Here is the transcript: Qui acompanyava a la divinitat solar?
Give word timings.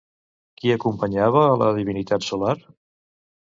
Qui 0.61 0.73
acompanyava 0.75 1.45
a 1.51 1.53
la 1.65 1.69
divinitat 1.77 2.29
solar? 2.31 2.57